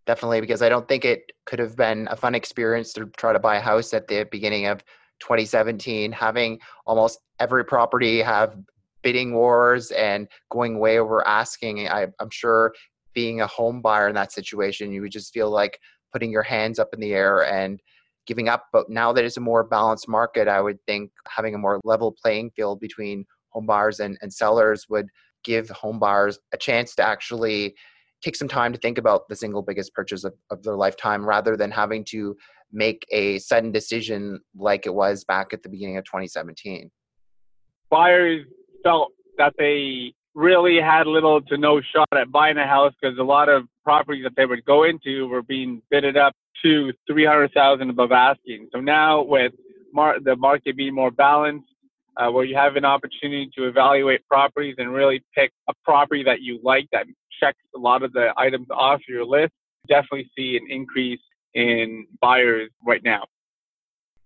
Definitely, 0.07 0.41
because 0.41 0.63
I 0.63 0.69
don't 0.69 0.89
think 0.89 1.05
it 1.05 1.33
could 1.45 1.59
have 1.59 1.77
been 1.77 2.09
a 2.11 2.17
fun 2.17 2.35
experience 2.35 2.93
to 2.95 3.07
try 3.17 3.33
to 3.33 3.39
buy 3.39 3.57
a 3.57 3.61
house 3.61 3.93
at 3.93 4.09
the 4.09 4.25
beginning 4.31 4.67
of 4.67 4.83
2017, 5.21 6.13
having 6.13 6.61
almost 6.87 7.19
every 7.41 7.65
property 7.65 8.23
have 8.23 8.57
bidding 9.03 9.35
wars 9.35 9.91
and 9.91 10.29
going 10.51 10.79
way 10.79 10.99
over 10.99 11.27
asking. 11.27 11.89
I, 11.89 12.07
I'm 12.21 12.31
sure 12.31 12.73
being 13.13 13.41
a 13.41 13.47
home 13.47 13.83
buyer 13.83 14.09
in 14.09 14.15
that 14.15 14.33
situation, 14.33 14.93
you 14.93 15.03
would 15.03 15.13
just 15.13 15.33
feel 15.35 15.51
like 15.51 15.79
putting 16.13 16.31
your 16.31 16.43
hands 16.43 16.79
up 16.79 16.89
in 16.93 17.01
the 17.01 17.13
air 17.13 17.45
and 17.45 17.81
giving 18.29 18.49
up. 18.49 18.67
But 18.73 18.89
now 18.89 19.13
that 19.13 19.25
it's 19.25 19.39
a 19.39 19.41
more 19.41 19.65
balanced 19.65 20.09
market, 20.09 20.47
I 20.47 20.61
would 20.61 20.79
think 20.87 21.11
having 21.27 21.55
a 21.55 21.59
more 21.59 21.81
level 21.83 22.15
playing 22.23 22.51
field 22.55 22.79
between 22.79 23.25
home 23.49 23.67
buyers 23.67 23.99
and, 23.99 24.17
and 24.21 24.33
sellers 24.33 24.87
would 24.89 25.09
give 25.43 25.69
home 25.71 25.99
buyers 25.99 26.39
a 26.53 26.59
chance 26.59 26.95
to 26.97 27.03
actually 27.03 27.75
take 28.23 28.37
some 28.37 28.49
time 28.49 28.73
to 28.73 28.79
think 28.79 28.99
about 28.99 29.29
the 29.29 29.37
single 29.37 29.63
biggest 29.63 29.95
purchase 29.95 30.25
of, 30.25 30.35
of 30.51 30.63
their 30.63 30.77
lifetime 30.77 31.25
rather 31.25 31.57
than 31.57 31.71
having 31.71 32.05
to 32.05 32.37
make 32.71 33.07
a 33.11 33.39
sudden 33.39 33.73
decision 33.73 34.41
like 34.55 34.85
it 34.85 34.95
was 34.95 35.25
back 35.25 35.53
at 35.53 35.63
the 35.63 35.69
beginning 35.69 35.97
of 35.97 36.05
2017. 36.05 36.91
Buyers 37.91 38.45
felt 38.85 39.13
that 39.39 39.55
they 39.57 40.13
really 40.35 40.79
had 40.81 41.07
little 41.07 41.41
to 41.41 41.57
no 41.57 41.81
shot 41.81 42.09
at 42.13 42.31
buying 42.31 42.59
a 42.59 42.67
house 42.67 42.93
because 43.01 43.17
a 43.19 43.23
lot 43.23 43.49
of 43.49 43.65
properties 43.83 44.25
that 44.25 44.35
they 44.37 44.45
would 44.45 44.65
go 44.67 44.85
into 44.85 45.27
were 45.29 45.43
being 45.43 45.81
bidded 45.91 46.17
up 46.17 46.35
to 46.63 46.93
300,000 47.11 47.91
above 47.91 48.13
asking. 48.13 48.69
So 48.73 48.81
now 48.81 49.23
with 49.23 49.53
mar- 49.93 50.21
the 50.21 50.37
market 50.37 50.77
being 50.77 50.95
more 50.95 51.11
balanced, 51.11 51.69
uh, 52.17 52.31
where 52.31 52.45
you 52.45 52.57
have 52.57 52.77
an 52.77 52.85
opportunity 52.85 53.49
to 53.57 53.69
evaluate 53.69 54.27
properties 54.27 54.75
and 54.79 54.93
really 54.93 55.23
pick 55.35 55.53
a 55.69 55.73
property 55.85 56.25
that 56.25 56.41
you 56.41 56.59
like 56.63 56.89
that 56.93 57.07
checks 57.41 57.59
a 57.77 57.79
lot 57.79 58.03
of 58.03 58.13
the 58.13 58.33
items 58.37 58.67
off 58.71 59.01
your 59.09 59.25
list, 59.25 59.53
definitely 59.89 60.29
see 60.37 60.57
an 60.57 60.67
increase 60.69 61.21
in 61.55 62.07
buyers 62.21 62.71
right 62.85 63.03
now. 63.05 63.25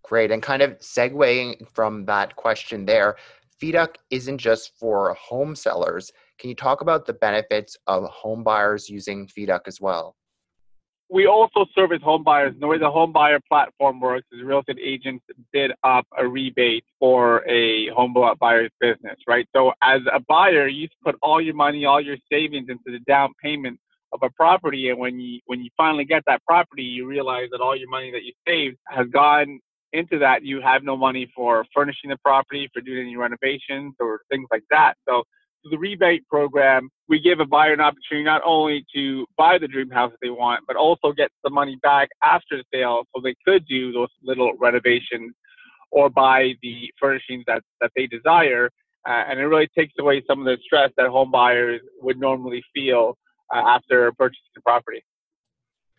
Great. 0.03 0.31
And 0.31 0.43
kind 0.43 0.63
of 0.63 0.79
segueing 0.79 1.67
from 1.69 2.05
that 2.07 2.35
question 2.37 2.85
there, 2.87 3.17
FeeDuck 3.63 3.97
isn't 4.11 4.39
just 4.39 4.73
for 4.79 5.15
home 5.15 5.55
sellers. 5.55 6.11
Can 6.39 6.49
you 6.49 6.57
talk 6.57 6.81
about 6.81 7.07
the 7.07 7.13
benefits 7.13 7.77
of 7.87 8.05
home 8.05 8.43
buyers 8.43 8.89
using 8.89 9.29
FeeDuck 9.29 9.61
as 9.67 9.81
well? 9.81 10.17
We 11.13 11.27
also 11.27 11.67
service 11.75 12.01
home 12.03 12.25
buyers. 12.25 12.55
And 12.55 12.63
the 12.63 12.67
way 12.67 12.79
the 12.79 12.91
home 12.91 13.13
buyer 13.13 13.39
platform 13.47 14.01
works 14.01 14.27
is 14.33 14.43
real 14.43 14.61
estate 14.61 14.79
agents 14.83 15.23
bid 15.53 15.73
up 15.85 16.07
a 16.17 16.27
rebate 16.27 16.85
for 16.99 17.47
a 17.49 17.89
home 17.91 18.15
buyer's 18.41 18.71
business, 18.81 19.17
right? 19.29 19.47
So 19.55 19.73
as 19.83 20.01
a 20.11 20.21
buyer, 20.21 20.67
you 20.69 20.89
put 21.05 21.17
all 21.23 21.41
your 21.41 21.55
money, 21.55 21.85
all 21.85 22.01
your 22.01 22.17
savings 22.33 22.71
into 22.71 22.85
the 22.87 23.01
down 23.07 23.35
payment 23.43 23.79
of 24.15 24.21
a 24.23 24.31
property, 24.31 24.89
and 24.89 24.99
when 24.99 25.21
you 25.21 25.41
when 25.47 25.63
you 25.63 25.71
finally 25.77 26.05
get 26.05 26.23
that 26.27 26.43
property, 26.47 26.83
you 26.83 27.07
realize 27.07 27.49
that 27.53 27.61
all 27.61 27.77
your 27.77 27.89
money 27.89 28.11
that 28.11 28.25
you 28.25 28.33
saved 28.47 28.77
has 28.89 29.07
gone 29.09 29.59
into 29.93 30.19
that. 30.19 30.45
You 30.45 30.61
have 30.63 30.83
no 30.83 30.97
money 30.97 31.31
for 31.35 31.65
furnishing 31.75 32.11
the 32.11 32.19
property, 32.19 32.71
for 32.73 32.81
doing 32.81 33.01
any 33.01 33.17
renovations 33.17 33.95
or 34.01 34.21
things 34.31 34.49
like 34.51 34.65
that. 34.71 34.95
So 35.09 35.25
the 35.71 35.79
rebate 35.79 36.27
program, 36.29 36.89
we 37.09 37.21
give 37.21 37.41
a 37.41 37.47
buyer 37.47 37.73
an 37.73 37.81
opportunity 37.81 38.25
not 38.25 38.43
only 38.45 38.85
to 38.95 39.27
buy 39.37 39.59
the 39.59 39.69
dream 39.69 39.91
house 39.91 40.13
they 40.21 40.31
want, 40.31 40.65
but 40.67 40.77
also 40.77 41.13
get 41.13 41.31
the 41.45 41.51
money 41.51 41.79
back 41.83 42.09
after 42.25 42.57
the 42.59 42.65
sale 42.73 43.05
so 43.15 43.23
they 43.23 43.35
could 43.47 43.67
do 43.67 43.93
those 43.93 44.09
little 44.23 44.53
renovations 44.59 45.35
or 45.91 46.09
buy 46.09 46.53
the 46.63 46.91
furnishings 46.99 47.45
that, 47.47 47.63
that 47.81 47.91
they 47.97 48.07
desire. 48.07 48.71
Uh, 49.07 49.25
and 49.29 49.39
it 49.39 49.45
really 49.45 49.69
takes 49.77 49.93
away 50.01 50.23
some 50.27 50.41
of 50.41 50.47
the 50.47 50.57
stress 50.65 50.91
that 50.97 51.09
home 51.09 51.31
buyers 51.31 51.81
would 52.01 52.19
normally 52.19 52.63
feel 52.75 53.17
uh, 53.55 53.59
after 53.59 54.13
purchasing 54.13 54.41
the 54.55 54.63
property. 54.63 55.03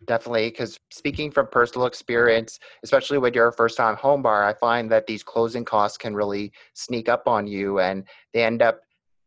Definitely, 0.06 0.50
because 0.50 0.78
speaking 0.90 1.30
from 1.30 1.46
personal 1.46 1.86
experience, 1.86 2.58
especially 2.82 3.18
when 3.18 3.32
you're 3.32 3.48
a 3.48 3.52
first 3.52 3.76
time 3.76 3.96
home 3.96 4.22
buyer, 4.22 4.44
I 4.44 4.52
find 4.52 4.90
that 4.90 5.06
these 5.06 5.22
closing 5.22 5.64
costs 5.64 5.96
can 5.96 6.14
really 6.14 6.52
sneak 6.74 7.08
up 7.08 7.26
on 7.26 7.46
you 7.46 7.78
and 7.78 8.04
they 8.32 8.44
end 8.44 8.60
up 8.60 8.80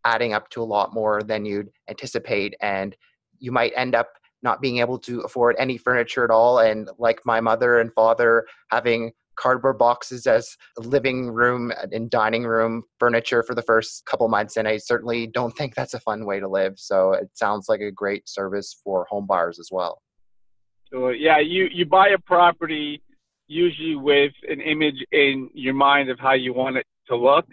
adding 0.06 0.34
up 0.34 0.50
to 0.52 0.62
a 0.62 0.66
lot 0.66 0.94
more 0.94 1.22
than 1.24 1.46
you'd 1.46 1.70
anticipate. 1.90 2.56
And 2.62 2.96
you 3.40 3.52
might 3.52 3.74
end 3.76 3.96
up 3.96 4.10
not 4.44 4.62
being 4.62 4.78
able 4.80 5.00
to 5.00 5.22
afford 5.22 5.56
any 5.60 5.78
furniture 5.78 6.24
at 6.24 6.32
all. 6.32 6.60
And 6.60 6.90
like 6.98 7.22
my 7.26 7.42
mother 7.42 7.80
and 7.80 7.92
father 7.94 8.46
having 8.72 9.12
cardboard 9.38 9.78
boxes 9.78 10.28
as 10.28 10.58
living 10.78 11.30
room 11.30 11.72
uh, 11.72 11.88
and 11.92 12.10
dining 12.10 12.44
room 12.44 12.84
furniture 13.00 13.44
for 13.44 13.56
the 13.56 13.62
first 13.62 14.06
couple 14.06 14.28
months. 14.28 14.58
And 14.58 14.68
I 14.68 14.78
certainly 14.78 15.28
don't 15.28 15.56
think 15.56 15.76
that's 15.76 15.94
a 15.94 16.00
fun 16.00 16.26
way 16.26 16.40
to 16.40 16.48
live. 16.48 16.74
So 16.78 17.14
it 17.14 17.30
sounds 17.34 17.70
like 17.70 17.82
a 17.82 17.92
great 17.92 18.28
service 18.28 18.76
for 18.84 19.06
home 19.10 19.26
buyers 19.26 19.60
as 19.60 19.70
well. 19.72 20.02
So 20.92 21.10
yeah, 21.10 21.40
you, 21.40 21.68
you 21.72 21.86
buy 21.86 22.10
a 22.10 22.18
property 22.18 23.02
usually 23.48 23.96
with 23.96 24.34
an 24.50 24.60
image 24.60 25.06
in 25.12 25.50
your 25.54 25.74
mind 25.74 26.10
of 26.10 26.20
how 26.20 26.34
you 26.34 26.54
want 26.54 26.78
it 26.78 26.86
to 27.08 27.16
look. 27.16 27.46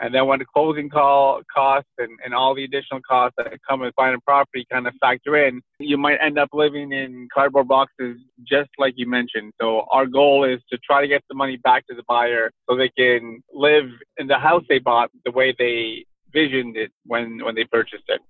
And 0.00 0.14
then 0.14 0.26
when 0.26 0.38
the 0.38 0.44
closing 0.44 0.88
call 0.88 1.40
costs 1.54 1.90
and, 1.98 2.10
and 2.24 2.34
all 2.34 2.54
the 2.54 2.64
additional 2.64 3.00
costs 3.08 3.34
that 3.38 3.52
come 3.68 3.80
with 3.80 3.94
buying 3.96 4.14
a 4.14 4.20
property 4.20 4.66
kind 4.70 4.86
of 4.86 4.94
factor 5.00 5.46
in, 5.46 5.60
you 5.78 5.96
might 5.96 6.18
end 6.22 6.38
up 6.38 6.50
living 6.52 6.92
in 6.92 7.28
cardboard 7.32 7.68
boxes 7.68 8.18
just 8.46 8.70
like 8.78 8.94
you 8.96 9.08
mentioned. 9.08 9.52
So 9.60 9.86
our 9.90 10.06
goal 10.06 10.44
is 10.44 10.60
to 10.70 10.78
try 10.78 11.00
to 11.00 11.08
get 11.08 11.22
the 11.28 11.34
money 11.34 11.56
back 11.56 11.86
to 11.88 11.94
the 11.94 12.04
buyer 12.08 12.50
so 12.68 12.76
they 12.76 12.90
can 12.96 13.42
live 13.52 13.86
in 14.18 14.26
the 14.26 14.38
house 14.38 14.62
they 14.68 14.78
bought 14.78 15.10
the 15.24 15.30
way 15.30 15.54
they 15.58 16.04
visioned 16.32 16.76
it 16.76 16.92
when, 17.06 17.42
when 17.44 17.54
they 17.54 17.64
purchased 17.64 18.04
it 18.08 18.20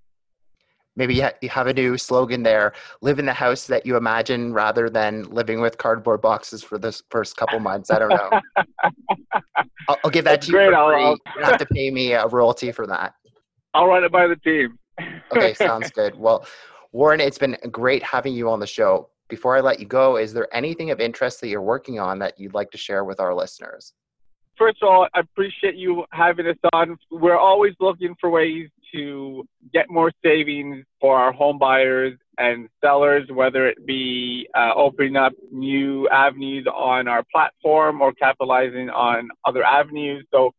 maybe 0.96 1.14
you 1.14 1.48
have 1.48 1.66
a 1.66 1.74
new 1.74 1.96
slogan 1.96 2.42
there 2.42 2.72
live 3.02 3.18
in 3.18 3.26
the 3.26 3.32
house 3.32 3.66
that 3.66 3.86
you 3.86 3.96
imagine 3.96 4.52
rather 4.52 4.90
than 4.90 5.24
living 5.24 5.60
with 5.60 5.78
cardboard 5.78 6.20
boxes 6.20 6.62
for 6.62 6.78
the 6.78 6.98
first 7.10 7.36
couple 7.36 7.60
months. 7.60 7.90
I 7.90 7.98
don't 7.98 8.08
know. 8.08 8.30
I'll, 9.88 9.98
I'll, 10.04 10.10
give 10.10 10.24
that 10.24 10.40
That's 10.40 10.46
to 10.46 10.52
you 10.52 10.58
for 10.58 10.66
free. 10.66 10.74
I'll, 10.74 11.12
you 11.12 11.18
don't 11.36 11.44
have 11.44 11.58
to 11.58 11.66
pay 11.66 11.90
me 11.90 12.12
a 12.12 12.26
royalty 12.26 12.72
for 12.72 12.86
that. 12.86 13.14
I'll 13.74 13.86
run 13.86 14.02
it 14.02 14.10
by 14.10 14.26
the 14.26 14.36
team. 14.36 14.78
Okay 15.32 15.54
sounds 15.54 15.90
good. 15.90 16.16
Well 16.16 16.46
warren 16.92 17.20
it's 17.20 17.38
been 17.38 17.56
great 17.70 18.02
having 18.02 18.34
you 18.34 18.50
on 18.50 18.58
the 18.58 18.66
show. 18.66 19.10
Before 19.28 19.56
i 19.56 19.60
let 19.60 19.80
you 19.80 19.86
go 19.86 20.16
is 20.16 20.32
there 20.32 20.48
anything 20.54 20.90
of 20.90 21.00
interest 21.00 21.40
that 21.40 21.48
you're 21.48 21.62
working 21.62 21.98
on 21.98 22.18
that 22.20 22.38
you'd 22.38 22.54
like 22.54 22.70
to 22.70 22.78
share 22.78 23.04
with 23.04 23.20
our 23.20 23.34
listeners? 23.34 23.92
First 24.56 24.82
of 24.82 24.88
all, 24.88 25.06
I 25.14 25.20
appreciate 25.20 25.74
you 25.74 26.06
having 26.12 26.46
us 26.46 26.56
on. 26.72 26.96
We're 27.10 27.36
always 27.36 27.74
looking 27.78 28.14
for 28.18 28.30
ways 28.30 28.70
to 28.94 29.44
get 29.72 29.90
more 29.90 30.12
savings 30.24 30.84
for 31.00 31.16
our 31.18 31.32
home 31.32 31.58
buyers 31.58 32.14
and 32.38 32.68
sellers, 32.84 33.26
whether 33.32 33.66
it 33.66 33.86
be 33.86 34.46
uh, 34.54 34.72
opening 34.74 35.16
up 35.16 35.32
new 35.50 36.08
avenues 36.10 36.66
on 36.72 37.08
our 37.08 37.24
platform 37.32 38.00
or 38.00 38.12
capitalizing 38.12 38.90
on 38.90 39.28
other 39.44 39.64
avenues. 39.64 40.26
So 40.32 40.52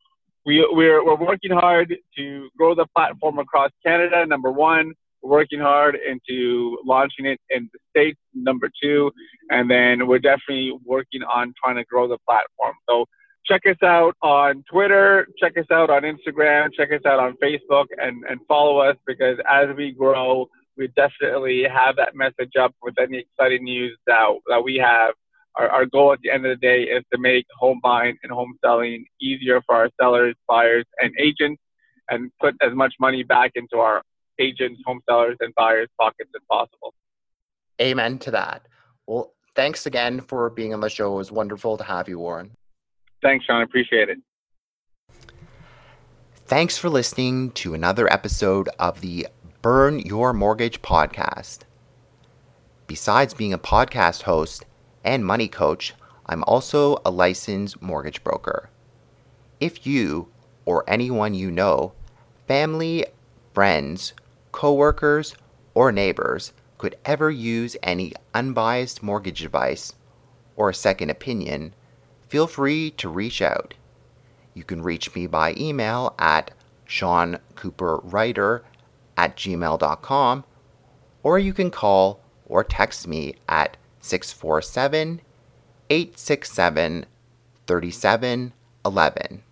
we, 0.46 0.68
we're, 0.72 1.06
we're 1.06 1.16
working 1.16 1.52
hard 1.52 1.96
to 2.18 2.50
grow 2.58 2.74
the 2.74 2.88
platform 2.96 3.38
across 3.40 3.72
Canada, 3.86 4.26
number 4.26 4.52
one. 4.52 4.94
Working 5.24 5.60
hard 5.60 5.98
into 6.08 6.78
launching 6.86 7.26
it 7.26 7.40
in 7.50 7.70
the 7.74 7.80
States, 7.90 8.20
number 8.34 8.70
two. 8.82 9.12
And 9.50 9.70
then 9.70 10.08
we're 10.08 10.20
definitely 10.20 10.74
working 10.86 11.22
on 11.24 11.54
trying 11.62 11.76
to 11.76 11.84
grow 11.84 12.08
the 12.08 12.20
platform. 12.26 12.76
So 12.88 13.06
check 13.48 13.62
us 13.66 13.78
out 13.84 14.16
on 14.22 14.64
Twitter, 14.70 15.28
check 15.40 15.58
us 15.58 15.66
out 15.72 15.90
on 15.90 16.04
Instagram, 16.04 16.70
check 16.76 16.92
us 16.92 17.02
out 17.06 17.20
on 17.20 17.36
Facebook, 17.44 17.86
and, 17.98 18.24
and 18.30 18.40
follow 18.48 18.80
us 18.80 18.96
because 19.06 19.38
as 19.50 19.68
we 19.76 19.92
grow, 19.92 20.48
we 20.78 20.90
definitely 20.96 21.64
have 21.64 21.96
that 21.96 22.16
message 22.16 22.56
up 22.60 22.74
with 22.82 22.96
any 23.00 23.20
exciting 23.20 23.64
news 23.64 23.98
that, 24.06 24.28
that 24.48 24.64
we 24.64 24.76
have. 24.76 25.14
Our, 25.56 25.70
our 25.70 25.86
goal 25.86 26.14
at 26.14 26.20
the 26.22 26.30
end 26.30 26.46
of 26.46 26.60
the 26.60 26.68
day 26.68 26.84
is 26.84 27.04
to 27.12 27.20
make 27.20 27.46
home 27.58 27.80
buying 27.82 28.16
and 28.22 28.32
home 28.32 28.54
selling 28.64 29.06
easier 29.20 29.62
for 29.66 29.76
our 29.76 29.90
sellers, 30.00 30.36
buyers, 30.48 30.86
and 31.00 31.12
agents, 31.20 31.62
and 32.10 32.32
put 32.40 32.56
as 32.62 32.74
much 32.74 32.94
money 33.00 33.24
back 33.24 33.52
into 33.56 33.78
our 33.78 34.04
agents, 34.40 34.82
home 34.86 35.02
sellers, 35.10 35.38
and 35.40 35.54
buyers' 35.56 35.90
pockets 36.00 36.30
as 36.36 36.42
possible. 36.50 36.94
Amen 37.82 38.20
to 38.20 38.32
that. 38.32 38.68
Well, 39.08 39.34
thanks 39.56 39.86
again 39.88 40.22
for 40.22 40.50
being 40.52 40.74
on 40.74 40.80
the 40.80 40.90
show. 40.90 41.14
It 41.14 41.18
was 41.18 41.32
wonderful 41.32 41.78
to 41.78 41.84
have 41.84 42.08
you, 42.08 42.20
Warren. 42.20 42.52
Thanks, 43.22 43.46
Sean. 43.46 43.62
Appreciate 43.62 44.10
it. 44.10 44.20
Thanks 46.46 46.78
for 46.78 46.90
listening 46.90 47.52
to 47.52 47.74
another 47.74 48.12
episode 48.12 48.70
of 48.80 49.02
the 49.02 49.28
Burn 49.62 50.00
Your 50.00 50.32
Mortgage 50.32 50.82
podcast. 50.82 51.60
Besides 52.88 53.34
being 53.34 53.52
a 53.52 53.58
podcast 53.58 54.22
host 54.22 54.66
and 55.04 55.26
money 55.26 55.50
coach, 55.50 55.94
I'm 56.26 56.44
also 56.46 57.02
a 57.06 57.12
licensed 57.12 57.82
mortgage 57.82 58.24
broker. 58.24 58.70
If 59.60 59.86
you 59.86 60.30
or 60.66 60.86
anyone 60.88 61.34
you 61.34 61.52
know, 61.52 61.94
family, 62.48 63.06
friends, 63.54 64.14
coworkers, 64.52 65.36
or 65.74 65.92
neighbors 65.92 66.54
could 66.78 66.96
ever 67.06 67.30
use 67.30 67.76
any 67.84 68.14
unbiased 68.34 69.02
mortgage 69.04 69.44
advice 69.44 69.94
or 70.56 70.70
a 70.70 70.74
second 70.74 71.10
opinion, 71.10 71.74
feel 72.28 72.48
free 72.48 72.92
to 72.92 73.10
reach 73.10 73.42
out. 73.42 73.74
You 74.54 74.64
can 74.64 74.82
reach 74.82 75.14
me 75.14 75.28
by 75.28 75.54
email 75.58 76.16
at 76.18 76.52
seancooperwriter 76.88 78.62
at 79.16 79.36
gmail.com 79.36 80.44
or 81.24 81.40
you 81.40 81.54
can 81.54 81.72
call 81.72 82.20
or 82.46 82.64
text 82.64 83.08
me 83.08 83.36
at 83.50 83.78
647 84.02 85.22
867 85.90 87.06
3711. 87.68 89.44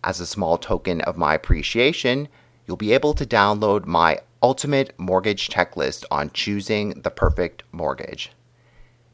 As 0.04 0.20
a 0.20 0.26
small 0.26 0.58
token 0.58 1.02
of 1.02 1.18
my 1.18 1.34
appreciation, 1.34 2.28
you'll 2.66 2.78
be 2.78 2.94
able 2.94 3.14
to 3.14 3.26
download 3.26 3.86
my 3.86 4.20
ultimate 4.42 4.94
mortgage 5.00 5.50
checklist 5.50 6.04
on 6.12 6.32
choosing 6.32 7.02
the 7.02 7.10
perfect 7.10 7.64
mortgage. 7.72 8.32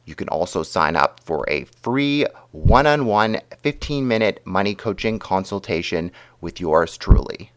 You 0.05 0.15
can 0.15 0.27
also 0.29 0.63
sign 0.63 0.95
up 0.95 1.19
for 1.23 1.45
a 1.47 1.65
free 1.65 2.25
one 2.51 2.87
on 2.87 3.05
one 3.05 3.39
15 3.61 4.07
minute 4.07 4.41
money 4.43 4.73
coaching 4.73 5.19
consultation 5.19 6.11
with 6.41 6.59
yours 6.59 6.97
truly. 6.97 7.51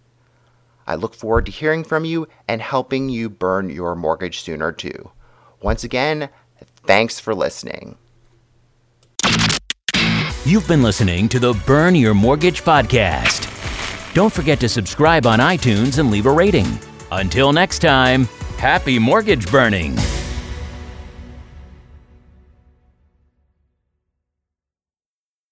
I 0.87 0.97
look 0.97 1.15
forward 1.15 1.47
to 1.47 1.53
hearing 1.53 1.85
from 1.85 2.05
you 2.05 2.29
and 2.47 2.61
helping 2.61 3.09
you 3.09 3.31
burn 3.31 3.71
your 3.71 3.95
mortgage 3.95 4.43
sooner 4.43 4.73
too. 4.73 5.11
Once 5.63 5.83
again, 5.85 6.29
thanks 6.85 7.19
for 7.19 7.35
listening. 7.35 7.97
You've 10.45 10.67
been 10.67 10.83
listening 10.83 11.29
to 11.29 11.39
the 11.39 11.53
Burn 11.69 11.95
Your 11.95 12.15
Mortgage 12.15 12.65
podcast. 12.65 13.47
Don't 14.13 14.33
forget 14.33 14.59
to 14.59 14.69
subscribe 14.69 15.25
on 15.25 15.39
iTunes 15.39 16.01
and 16.01 16.11
leave 16.11 16.27
a 16.27 16.33
rating. 16.33 16.67
Until 17.13 17.53
next 17.53 17.79
time, 17.79 18.25
happy 18.59 18.99
mortgage 18.99 19.49
burning. 19.53 19.97